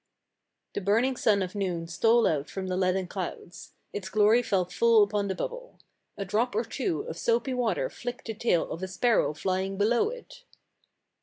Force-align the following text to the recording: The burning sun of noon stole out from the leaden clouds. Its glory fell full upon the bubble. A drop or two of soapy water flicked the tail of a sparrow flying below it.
The 0.73 0.81
burning 0.81 1.15
sun 1.15 1.43
of 1.43 1.53
noon 1.53 1.85
stole 1.85 2.25
out 2.25 2.49
from 2.49 2.65
the 2.65 2.75
leaden 2.75 3.05
clouds. 3.05 3.73
Its 3.93 4.09
glory 4.09 4.41
fell 4.41 4.65
full 4.65 5.03
upon 5.03 5.27
the 5.27 5.35
bubble. 5.35 5.77
A 6.17 6.25
drop 6.25 6.55
or 6.55 6.63
two 6.63 7.01
of 7.01 7.19
soapy 7.19 7.53
water 7.53 7.87
flicked 7.87 8.25
the 8.25 8.33
tail 8.33 8.71
of 8.71 8.81
a 8.81 8.87
sparrow 8.87 9.35
flying 9.35 9.77
below 9.77 10.09
it. 10.09 10.43